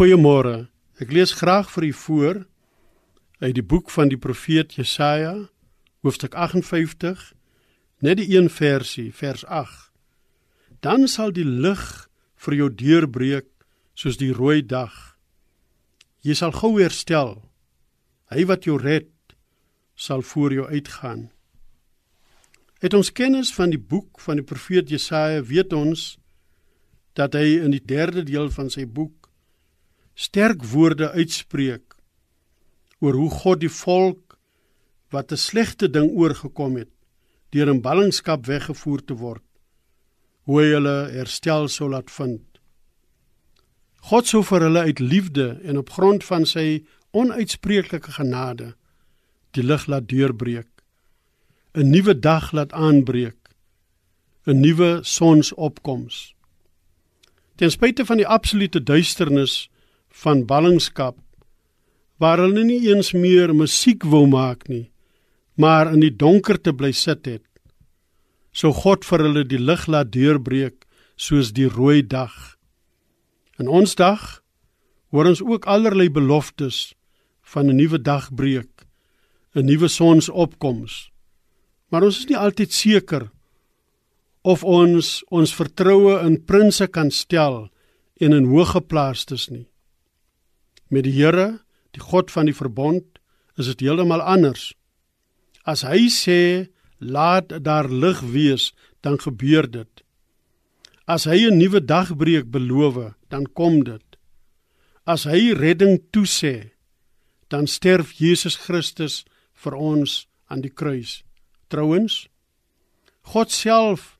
Goeiemôre. 0.00 0.70
Ek 0.96 1.10
lees 1.12 1.34
graag 1.36 1.68
vir 1.74 1.84
u 1.84 1.92
voor 1.92 2.36
uit 3.44 3.52
die 3.52 3.64
boek 3.72 3.90
van 3.92 4.08
die 4.08 4.16
profeet 4.16 4.72
Jesaja, 4.78 5.34
hoofstuk 6.00 6.32
58, 6.32 7.20
net 8.00 8.16
die 8.16 8.30
een 8.32 8.48
versie, 8.48 9.10
vers 9.12 9.44
8. 9.44 9.90
Dan 10.80 11.04
sal 11.04 11.34
die 11.36 11.44
lig 11.44 11.84
vir 12.46 12.56
jou 12.56 12.70
deurbreek 12.72 13.50
soos 13.92 14.16
die 14.16 14.30
rooi 14.32 14.64
dag. 14.64 14.96
Jy 16.24 16.38
sal 16.40 16.56
gou 16.56 16.72
herstel. 16.80 17.36
Hy 18.32 18.48
wat 18.48 18.64
jou 18.64 18.80
red, 18.80 19.12
sal 19.92 20.24
voor 20.24 20.56
jou 20.56 20.64
uitgaan. 20.64 21.26
Het 22.80 22.96
ons 22.96 23.12
kennis 23.12 23.52
van 23.52 23.76
die 23.76 23.84
boek 23.92 24.16
van 24.24 24.40
die 24.40 24.48
profeet 24.48 24.88
Jesaja, 24.88 25.44
weet 25.44 25.76
ons 25.76 26.14
dat 27.12 27.36
hy 27.36 27.58
in 27.60 27.76
die 27.76 27.84
derde 27.84 28.24
deel 28.24 28.48
van 28.48 28.72
sy 28.72 28.88
boek 28.88 29.19
sterk 30.20 30.64
woorde 30.72 31.10
uitspreek 31.16 31.96
oor 33.00 33.16
hoe 33.16 33.30
God 33.30 33.62
die 33.62 33.72
volk 33.72 34.36
wat 35.14 35.32
'n 35.32 35.40
slegte 35.40 35.88
ding 35.88 36.10
oorgekom 36.12 36.76
het 36.76 36.92
deur 37.50 37.68
in 37.72 37.80
ballingskap 37.80 38.46
weggevoer 38.46 39.04
te 39.04 39.14
word 39.14 39.46
hoe 40.44 40.60
hy 40.60 40.68
hulle 40.74 40.98
herstel 41.14 41.68
sou 41.68 41.88
laat 41.90 42.10
vind. 42.10 42.42
God 44.10 44.26
sou 44.26 44.42
vir 44.42 44.60
hulle 44.66 44.82
uit 44.88 44.98
liefde 44.98 45.48
en 45.64 45.78
op 45.78 45.90
grond 45.96 46.24
van 46.24 46.46
sy 46.46 46.84
onuitspreeklike 47.12 48.12
genade 48.12 48.74
die 49.56 49.64
lig 49.64 49.86
laat 49.86 50.08
deurbreek. 50.08 50.70
'n 51.74 51.90
Nuwe 51.90 52.14
dag 52.18 52.52
laat 52.52 52.72
aanbreek. 52.72 53.40
'n 54.46 54.60
Nuwe 54.60 55.00
sonsopkoms. 55.02 56.34
Ten 57.56 57.70
spyte 57.70 58.04
van 58.04 58.16
die 58.16 58.26
absolute 58.26 58.82
duisternis 58.82 59.70
van 60.10 60.46
ballingskap 60.46 61.16
waar 62.20 62.42
hulle 62.42 62.64
nie 62.68 62.82
eens 62.90 63.14
meer 63.16 63.54
musiek 63.56 64.04
wou 64.04 64.26
maak 64.28 64.66
nie, 64.68 64.90
maar 65.56 65.88
in 65.88 66.02
die 66.04 66.12
donkerte 66.12 66.74
bly 66.76 66.92
sit 66.92 67.24
het, 67.24 67.46
sou 68.52 68.74
God 68.76 69.06
vir 69.08 69.24
hulle 69.24 69.44
die 69.48 69.60
lig 69.60 69.86
laat 69.88 70.12
deurbreek 70.12 70.84
soos 71.16 71.54
die 71.56 71.68
rooi 71.68 72.02
dag. 72.04 72.34
In 73.56 73.68
ons 73.72 73.96
dag 73.96 74.42
hoor 75.14 75.30
ons 75.32 75.40
ook 75.40 75.64
allerlei 75.64 76.10
beloftes 76.12 76.92
van 77.54 77.68
'n 77.68 77.76
nuwe 77.76 77.98
dag 77.98 78.28
breek, 78.34 78.84
'n 79.54 79.64
nuwe 79.64 79.88
sonsopkoms. 79.88 81.10
Maar 81.88 82.02
ons 82.02 82.18
is 82.18 82.26
nie 82.26 82.36
altyd 82.38 82.72
seker 82.72 83.30
of 84.42 84.64
ons 84.64 85.24
ons 85.28 85.54
vertroue 85.54 86.20
in 86.26 86.44
prinses 86.44 86.90
kan 86.90 87.10
stel 87.10 87.68
en 88.20 88.32
in 88.32 88.44
hoë 88.44 88.66
geplaastes 88.66 89.48
nie. 89.48 89.69
Met 90.90 91.06
die 91.06 91.14
Here, 91.14 91.60
die 91.94 92.02
God 92.02 92.32
van 92.34 92.48
die 92.50 92.54
verbond, 92.54 93.04
is 93.54 93.68
dit 93.70 93.84
heeltemal 93.86 94.22
anders. 94.22 94.72
As 95.62 95.84
hy 95.86 96.08
sê 96.10 96.40
laat 96.98 97.52
daar 97.62 97.86
lig 97.86 98.18
wees, 98.34 98.72
dan 99.00 99.20
gebeur 99.22 99.70
dit. 99.70 100.02
As 101.06 101.24
hy 101.30 101.46
'n 101.46 101.58
nuwe 101.58 101.80
dag 101.80 102.16
breek 102.16 102.50
beloof, 102.50 103.14
dan 103.30 103.46
kom 103.46 103.84
dit. 103.84 104.02
As 105.06 105.24
hy 105.24 105.52
redding 105.54 106.02
toesê, 106.10 106.72
dan 107.48 107.66
sterf 107.66 108.12
Jesus 108.18 108.56
Christus 108.56 109.24
vir 109.54 109.74
ons 109.74 110.26
aan 110.46 110.60
die 110.60 110.74
kruis. 110.74 111.22
Trouwens, 111.68 112.28
God 113.22 113.50
self 113.50 114.18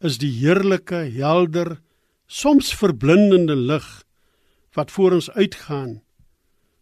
is 0.00 0.18
die 0.18 0.30
heerlike, 0.30 1.10
helder, 1.10 1.80
soms 2.26 2.74
verblindende 2.74 3.56
lig 3.56 4.04
wat 4.74 4.90
voor 4.90 5.12
ons 5.12 5.30
uitgaan 5.30 6.03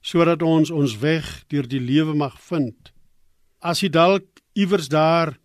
sodat 0.03 0.42
ons 0.42 0.70
ons 0.70 0.98
weg 1.00 1.27
deur 1.48 1.69
die 1.69 1.81
lewe 1.81 2.14
mag 2.14 2.34
vind. 2.50 2.92
As 3.62 3.83
jy 3.83 3.89
dalk 3.95 4.27
iewers 4.58 4.91
daar 4.91 5.36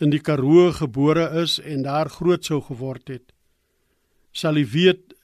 in 0.00 0.10
die 0.10 0.22
Karoo 0.24 0.72
gebore 0.72 1.28
is 1.44 1.58
en 1.60 1.84
daar 1.84 2.10
groot 2.10 2.44
sou 2.44 2.60
geword 2.64 3.12
het, 3.12 3.26
sal 4.32 4.56
jy 4.58 4.66
weet 4.72 5.14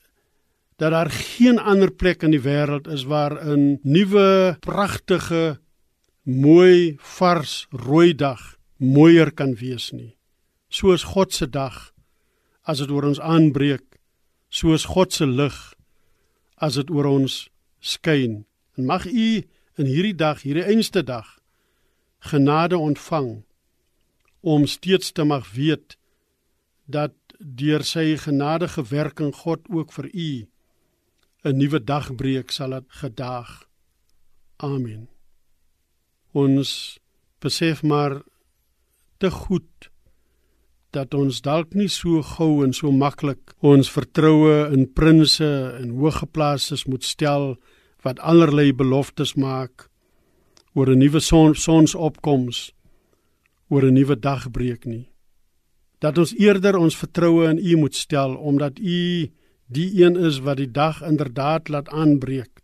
dat 0.81 0.95
daar 0.95 1.11
geen 1.13 1.59
ander 1.59 1.91
plek 1.93 2.23
in 2.25 2.33
die 2.33 2.45
wêreld 2.45 2.87
is 2.89 3.05
waar 3.05 3.37
'n 3.37 3.81
nuwe, 3.83 4.57
pragtige, 4.61 5.61
mooi, 6.25 6.97
vars 6.99 7.67
rooi 7.71 8.15
dag 8.15 8.57
mooier 8.77 9.33
kan 9.33 9.55
wees 9.55 9.91
nie. 9.93 10.17
Soos 10.69 11.03
God 11.03 11.33
se 11.33 11.47
dag 11.47 11.93
as 12.63 12.79
dit 12.79 12.91
oor 12.91 13.05
ons 13.05 13.21
aanbreek, 13.21 14.01
soos 14.49 14.85
God 14.85 15.13
se 15.13 15.27
lig 15.27 15.75
as 16.57 16.75
dit 16.75 16.91
oor 16.91 17.07
ons 17.07 17.49
skyn. 17.81 18.45
En 18.81 18.87
mag 18.87 19.05
u 19.07 19.45
in 19.77 19.87
hierdie 19.87 20.15
dag, 20.15 20.41
hierdie 20.43 20.65
einste 20.65 21.03
dag, 21.05 21.35
genade 22.19 22.79
ontvang 22.81 23.43
om 24.41 24.65
steeds 24.67 25.13
te 25.13 25.25
mag 25.25 25.51
weet 25.53 25.99
dat 26.89 27.13
deur 27.39 27.85
sy 27.85 28.17
genadige 28.17 28.81
werking 28.89 29.35
God 29.37 29.69
ook 29.69 29.93
vir 29.93 30.09
u 30.09 30.31
'n 31.45 31.57
nuwe 31.57 31.85
dag 31.85 32.09
breek 32.17 32.51
sal 32.51 32.71
dit 32.71 32.89
gedaag. 32.89 33.69
Amen. 34.57 35.09
Ons 36.33 36.99
besef 37.39 37.83
maar 37.83 38.23
te 39.19 39.31
goed 39.31 39.91
dat 40.91 41.15
ons 41.15 41.41
dalk 41.41 41.75
nie 41.75 41.89
so 41.89 42.23
gou 42.23 42.65
en 42.65 42.73
so 42.73 42.91
maklik 42.93 43.53
ons 43.61 43.91
vertroue 43.91 44.73
in 44.73 44.93
prinses 44.93 45.81
en 45.81 45.89
hoëgeplaastes 45.91 46.85
moet 46.85 47.05
stel 47.05 47.57
wat 48.03 48.21
allerlei 48.21 48.73
beloftes 48.73 49.35
maak 49.35 49.89
oor 50.75 50.89
'n 50.91 50.99
nuwe 50.99 51.21
son, 51.21 51.55
sonsopkoms, 51.55 52.73
oor 53.69 53.85
'n 53.85 53.93
nuwe 53.93 54.19
dag 54.19 54.51
breek 54.51 54.85
nie. 54.85 55.11
Dat 55.99 56.19
ons 56.19 56.35
eerder 56.35 56.77
ons 56.77 56.97
vertroue 56.97 57.49
in 57.49 57.59
U 57.59 57.77
moet 57.77 57.95
stel 57.95 58.37
omdat 58.37 58.79
U 58.79 59.31
die 59.67 60.05
een 60.05 60.17
is 60.17 60.39
wat 60.39 60.57
die 60.57 60.71
dag 60.71 61.03
inderdaad 61.03 61.69
laat 61.69 61.89
aanbreek. 61.89 62.61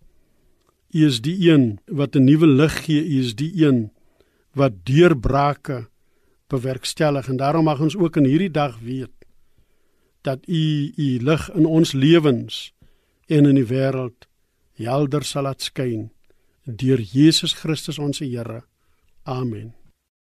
U 0.90 1.06
is 1.06 1.20
die 1.20 1.50
een 1.50 1.78
wat 1.86 2.16
'n 2.16 2.24
nuwe 2.24 2.46
lig 2.46 2.84
gee, 2.84 3.04
U 3.04 3.18
is 3.18 3.34
die 3.34 3.66
een 3.66 3.90
wat 4.52 4.72
deurbrake 4.84 5.88
bewerkstellig 6.46 7.28
en 7.28 7.36
daarom 7.36 7.64
mag 7.64 7.80
ons 7.80 7.96
ook 7.96 8.16
in 8.16 8.24
hierdie 8.24 8.50
dag 8.50 8.78
weet 8.80 9.10
dat 10.22 10.48
U 10.48 10.92
U 10.96 11.18
lig 11.22 11.50
in 11.54 11.66
ons 11.66 11.92
lewens 11.92 12.72
en 13.26 13.46
in 13.46 13.54
die 13.54 13.66
wêreld 13.66 14.26
helder 14.84 15.24
sal 15.24 15.46
laat 15.48 15.64
skyn 15.64 16.10
deur 16.66 17.00
Jesus 17.00 17.54
Christus 17.54 17.98
ons 17.98 18.18
Here. 18.20 18.62
Amen. 19.24 19.72